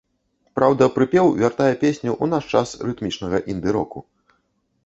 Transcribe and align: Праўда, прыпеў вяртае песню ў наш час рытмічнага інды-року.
Праўда, 0.59 0.87
прыпеў 0.95 1.29
вяртае 1.43 1.69
песню 1.83 2.11
ў 2.23 2.25
наш 2.33 2.43
час 2.57 2.73
рытмічнага 2.89 3.37
інды-року. 3.55 4.07